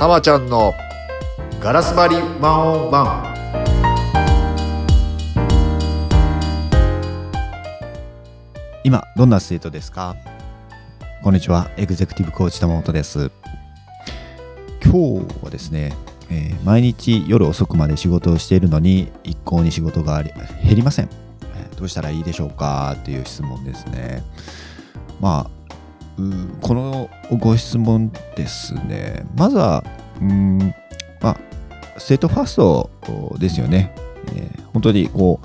[0.00, 0.72] たまちゃんの
[1.60, 3.34] ガラス張り one on one。
[8.82, 10.16] 今どんな state ですか？
[11.22, 11.70] こんにちは。
[11.76, 13.30] エグゼクティブコーチ玉本です。
[14.82, 15.94] 今日はですね、
[16.30, 20.32] えー毎日夜遅くまで仕事をしているのに一向に仕事があり
[20.64, 21.10] 減りません、
[21.42, 24.24] えーどうしたらいいでしょうかっていう質問ですね。
[25.20, 25.50] まあ
[26.16, 27.08] うーこの
[27.38, 29.24] ご質問ですね。
[29.36, 29.84] まずは
[30.20, 30.74] うん
[31.20, 31.36] まあ
[31.98, 32.90] state first
[33.38, 33.94] ですよね、
[34.34, 35.40] えー本当にこ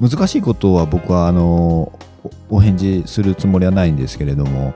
[0.00, 1.98] う難しいことは僕はあの
[2.50, 4.74] おお返事するつもりはないんですけれども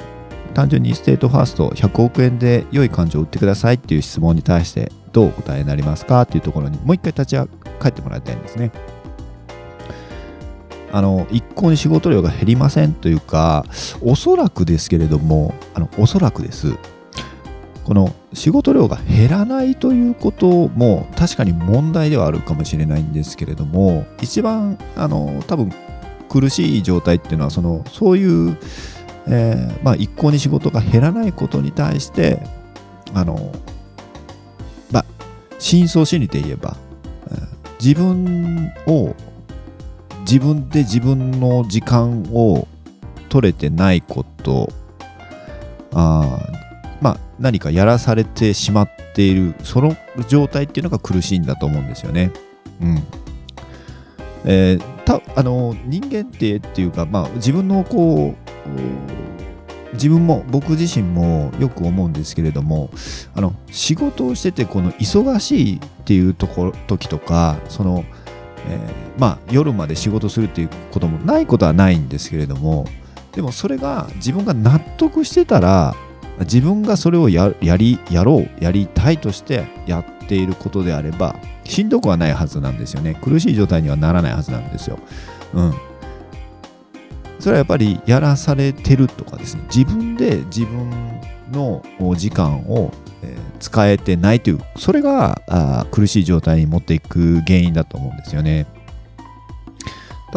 [0.54, 7.36] 単純に state first 100億円で良い感情を売ってくださいっていう質問に対してどうお答えになりますかっていうところにもう一回立ち
[7.78, 8.70] 返ってもらいたいんですね。
[10.92, 13.64] あの一向に仕事量が減りませんというか
[14.00, 16.76] おそらくですけれどもあのおそらくです
[17.90, 25.72] この仕事量が減らないということも確かに問題ではあるかもしれないんですけれども一番あの多分
[26.28, 28.56] 苦しい状態っていうのはそのそういう、
[29.26, 32.40] えーまあ、一向に仕事が減らないことに対して
[33.12, 33.52] あの
[34.92, 35.04] まあ
[35.58, 36.76] 深層心理で言えば、
[37.80, 39.16] 自分を
[40.20, 42.68] 自分で自分の時間を
[43.30, 44.72] 取れてないこと
[45.92, 46.38] あ
[47.00, 49.96] まあ何かやらされてしまっているその
[50.28, 52.30] 状態っていうのが苦しいんだと思うんですよね。
[52.80, 53.02] うん
[54.44, 62.90] えーたあの人間ってっていうか、まあ、自分のこう自分も僕自身もよく思うんですけれども
[63.34, 68.04] あの仕事をしててこの忙しいっていうところ時とかその、
[68.68, 72.86] えーまあ、夜まで仕事するっていうこともないことはないんですけれども
[73.32, 75.94] でもそれが自分が納得してたら
[76.40, 84.98] 自分がそれをややりやろうやりたいとしてやっていることであればしんどくはないはずなんですよね苦しい状態にはならないはずなんですよ。
[85.52, 85.74] うん、
[87.40, 91.20] それはやっぱりやらされてるとかですね自分で自分
[91.52, 91.82] の
[92.16, 92.92] 時間を、
[93.58, 98.66] 使えてないというそれがあ苦しい状態に持っていく原因だと思うんですよね。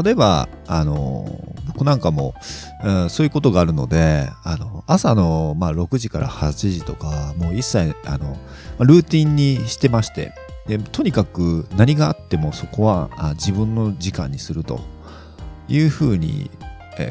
[0.01, 1.27] 例えば、あの
[1.67, 2.35] 僕なんかも、
[3.09, 8.37] そういうことがあるので、あの朝の、まあ、6時から8時とか、もう一切、あの、
[8.79, 10.33] ルーティンにしてまして、
[10.91, 14.79] とにかく何があってもそこは自分の時間にすると
[15.67, 16.49] いうふうに、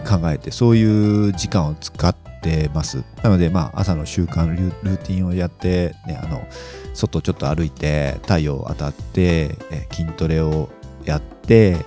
[0.08, 3.02] 考えて、そういう時間を使ってます。
[3.22, 6.46] なので、まあ、朝の習慣、ルーティンをやって、ね、あの、
[6.94, 9.56] 外ちょっと歩いて、太陽当たって、
[9.90, 10.68] 筋トレを
[11.04, 11.84] やって、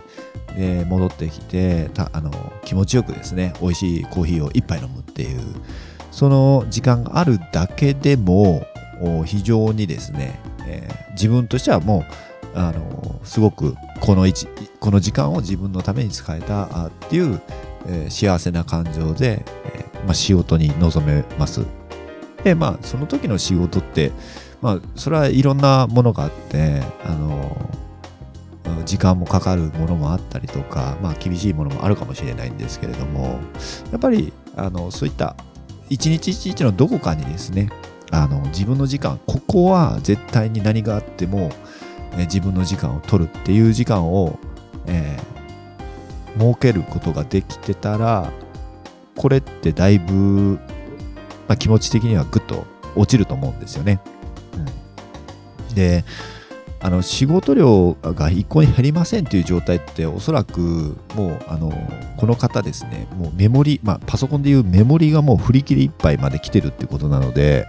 [0.55, 2.31] で戻ってきてたあの
[2.63, 5.41] 気持ちよくですね美味しいコーヒーを一杯飲むっていう
[6.11, 8.65] その時間があるだけでも
[9.25, 12.03] 非常にですね、えー自分としてはも
[12.53, 14.25] うあのすごくこの
[14.81, 17.41] この時間を自分のために使えたっていう、
[17.87, 21.65] えー幸せな感情で、えーまあ、仕事に臨めます。
[22.43, 24.11] でまあその時の仕事って
[24.61, 27.55] まあそれはいろんなものがあってあの
[28.85, 33.39] 時間もかかるものもあったりとか、まあ、厳しいものもあるかもしれないんですけれども
[33.91, 35.35] やっぱりあのそういった
[35.89, 37.69] 一日一日のどこかにですね
[38.11, 41.51] あの自分の時間ここは絶対に何があっても、
[42.13, 44.39] えー自分の時間を取るっていう時間を、
[44.87, 45.35] えー
[46.37, 48.31] 設けることができてたら
[49.15, 50.59] これってだいぶ、
[51.47, 52.65] まあ、気持ち的にはぐっと
[52.95, 54.01] 落ちると思うんですよね。
[55.69, 56.03] うん、で
[56.85, 61.73] あの仕事量が一向に減りませんという状態っておそらくもうあの
[62.15, 67.65] この方ですねもうメモリ、まあ、パソコンでいうメモリがもう振り切りいっぱいまで来てるってことなので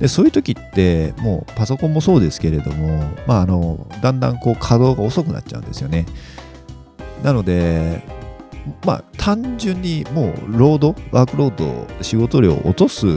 [0.00, 6.04] でそういう時ってもうパソコンもそうですけれども、まあ、あのだんだんこう稼働が遅くなっちゃうんですよね。
[7.22, 8.02] なので
[8.84, 13.10] まあ単純にもうロードワークロード仕事量を落とすっ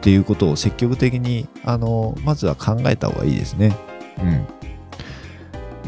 [0.00, 3.76] ていうことを積極的にあのまずは考えた方がいいですね。
[4.18, 4.46] うん。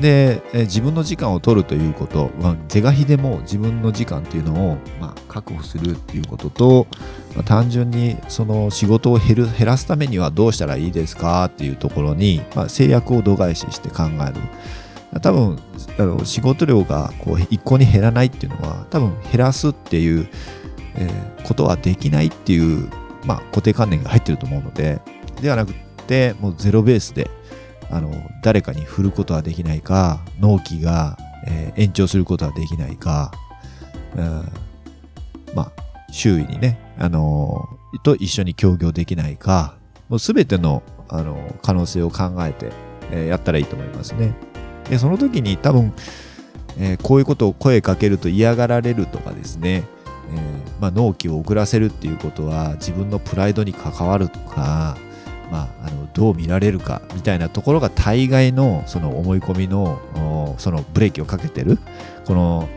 [0.00, 6.86] で、え自分の時間を取るということ、まあ、是が非でも自分の時間っていうのを、まあ、確保するっていうことと、
[7.34, 11.46] まあ単純にその仕事を減る減らすためにはどうしたらいいですか？
[11.46, 15.20] っていうところに、まあ、制約を度外視して考える。
[15.20, 15.58] 多分
[15.98, 20.28] あの仕事量がこう一向に減らないっていうのは多分減らすっていう、
[20.96, 22.90] えーことはできないっていう、
[23.24, 25.00] まあ、固定観念が入ってると思うので
[25.40, 25.72] ではなく
[26.06, 27.30] てもうゼロベースで
[27.90, 28.12] あの
[28.42, 33.32] 誰かに振ることはできないか納期が、えー延長することはできないか、
[34.16, 34.48] うん
[35.54, 35.72] まあ
[36.10, 39.74] 周囲にね、あのーと一緒に協業できないか
[40.08, 42.70] もう全てのあの可能性を考えて、
[43.10, 44.34] えーやったらいいと思いますね。
[44.90, 45.92] でその時に多分、
[46.78, 49.84] えこういうことを声かけると嫌がられるとかですね、
[50.34, 54.96] えまあ、納期を遅らせるっていうことは自分のプライドに関わるとか、
[55.50, 61.78] まあ、あのどう見られるかみたいなところが大概のその思い込みのそのブレーキをかけてる
[62.26, 62.68] この、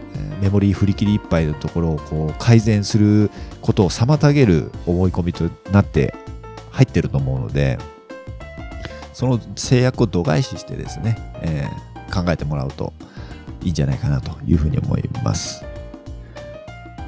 [0.42, 3.30] メモリー振り切りいっぱいのところをこう改善する
[3.62, 6.16] ことを妨げる思い込みとなって
[6.72, 7.78] 入ってると思うので
[9.14, 12.94] その制約を度外視してですね、えー考えてもらうと
[13.64, 15.64] いいんじゃないかなというふうに思います。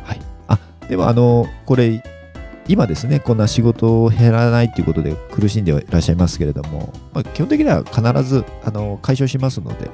[0.04, 2.02] はい、あではあのこれ
[2.68, 9.90] 今ですねこんな仕事を減らないということで苦しんでいらっしゃいますけれども、まあ、基本的には必ずあの解消しますので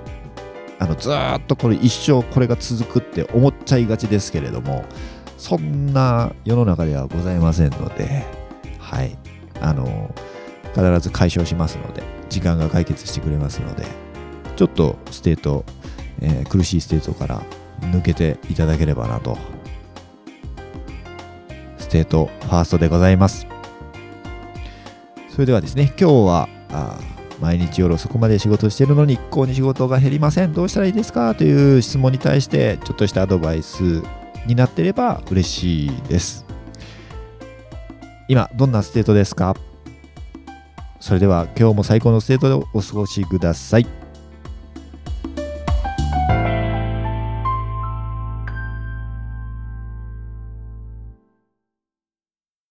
[0.78, 4.86] あのずっとこれ一生これが続くって思っちゃいがちですけれども
[5.38, 8.26] そんな世の中ではございませんので
[8.80, 9.18] はい。
[9.62, 10.14] あの
[10.74, 13.86] 必ず解消しますので時間が解決してくれますので
[14.56, 15.66] ちょっと state、
[16.22, 17.42] えー苦しい state から
[17.82, 19.38] 抜けていただければなと
[21.90, 23.48] state first でございます。
[25.30, 27.00] それではですね今日はあ
[27.40, 30.54] 毎日夜遅くまで仕事してるのに一向に仕事が減りません。
[30.54, 31.34] どうしたらいいですか？
[31.36, 34.04] という質問に対してちょっとしたアドバイス
[34.46, 36.46] になっていれば嬉しいです。
[38.28, 39.56] 今どんな state ですか？
[41.00, 43.88] それでは今日も最高の state でお過ごしください。